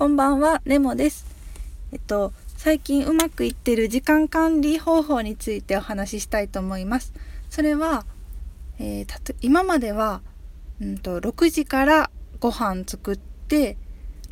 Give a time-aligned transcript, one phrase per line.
[0.00, 1.26] こんばんは、レモです。
[1.92, 7.12] えっと、最近うまくいってる時間管理方法についてお話ししたいと思います。
[7.50, 8.06] それは、
[8.78, 10.22] えー、たと今までは、
[10.80, 13.76] うんと、6時からご飯作って、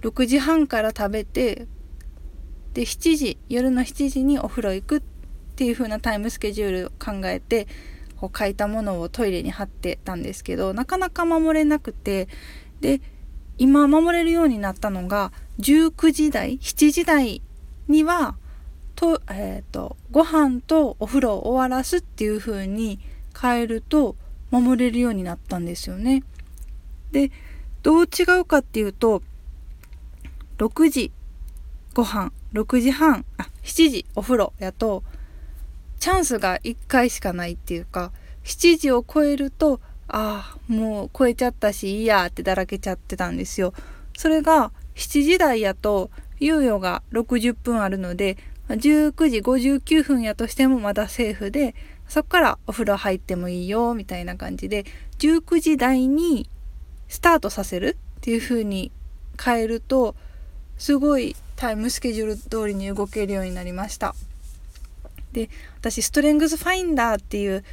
[0.00, 1.66] 6時半から食べて、
[2.72, 5.02] で、7時、夜の7時にお風呂行くっ
[5.54, 7.68] ていう風なタイムスケジュールを考えて、
[8.16, 12.26] こう書いたものをトイレに貼ってたんですけどなかなか守れなくて
[12.80, 13.00] で
[13.58, 17.42] 今守れるようになったのが19時台7時台
[17.88, 18.36] には
[18.94, 22.98] と,、えーと、ご飯とお風呂を終わらすっていう風に
[23.40, 24.16] 変えると
[24.50, 26.24] 守れるようになったんですよね。
[27.12, 27.30] で
[27.82, 29.22] どう違うかっていうと
[30.58, 31.12] 6時
[31.94, 35.04] ご飯6時半あ7時お風呂やと
[36.00, 38.12] チャンスが1回しかないっていうか
[38.44, 43.74] 7時を超えるとああもう超えちゃったしいいやってだらけちゃってたんですよ。
[44.16, 48.36] それが7時台やと猶予が60分あるので
[48.68, 51.74] 19時59分やとしてもまだセーフで
[52.08, 54.84] そっからお風呂入ってもいいよみたいな感じで
[55.18, 56.48] 19時台に
[57.08, 58.90] スタートさせるっていう風に
[59.42, 60.14] 変えると
[60.78, 64.14] すごいタイムスケジュール通りに動けるようになりました。
[65.32, 67.64] で私ストレングスファインダーっていう、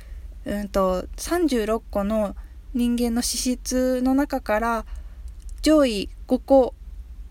[0.45, 2.35] うんと、36個の
[2.73, 4.85] 人間の資質の中から
[5.61, 6.73] 上位5個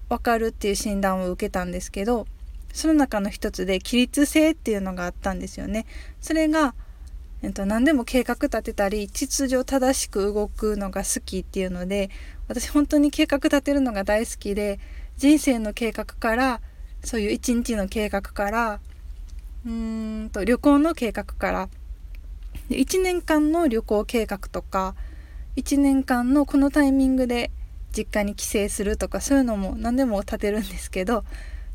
[0.08, 2.26] 分かるっていう診断を受けたんですけど
[2.72, 5.86] その中の一つで起立性っていうのがあったんですよね。
[6.20, 6.74] それが、
[7.42, 12.10] えっと、何でも計画立てたり秩序正しく動くのが好きっていうので
[12.48, 14.80] 私本当に計画立てるのが大好きで
[15.16, 16.60] 人生の計画から
[17.04, 18.80] そういう一日の計画から
[19.64, 21.68] うーんと旅行の計画から
[22.68, 24.94] で1年間の旅行計画とか
[25.56, 27.50] 1年間のこのタイミングで
[27.96, 31.24] 実家に帰省するとかそういうのも何でも立てるんですけど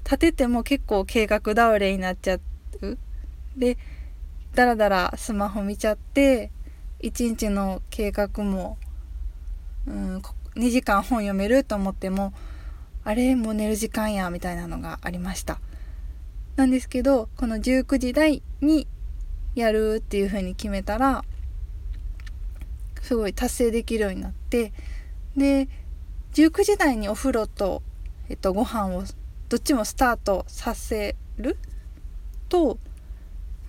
[0.03, 2.97] 立てても結構計画倒れになっちゃう。
[3.55, 3.77] で
[4.55, 6.51] だらだらスマホ見ちゃって
[7.01, 8.77] 1日の計画も
[9.87, 10.21] うん
[10.55, 12.33] 2時間本読めると思っても
[13.03, 15.59] あれもう寝る時間やみたいなのがありました。
[16.55, 18.87] なんですけどこの19時台に
[19.61, 21.23] やるっていう風に決めたら
[23.01, 24.71] すごい達成できるようになって
[25.35, 25.67] で
[26.33, 27.81] 19時台にお風呂と、
[28.29, 29.03] えっと、ご飯を
[29.49, 31.57] どっちもスタートさせる？
[32.49, 32.77] と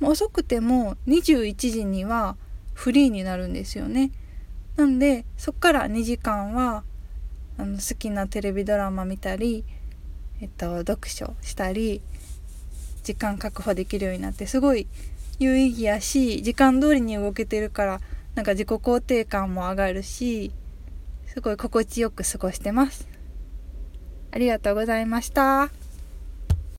[0.01, 2.37] 遅くても21時には
[2.75, 4.11] フリーになるんですよね。
[4.77, 6.85] なんでそっから2時間は
[7.59, 9.65] あの好きなテレビドラマ見たり、
[10.41, 12.01] えっと、読書したり
[13.03, 14.87] 時間確保できるようになってすごい
[15.41, 18.01] 有意義やし時間通りに動けてるから
[18.35, 20.53] なんか自己肯定感も上がるし
[21.27, 23.09] すごい心地よく過ごしてます。
[24.33, 25.71] ありがとうございました。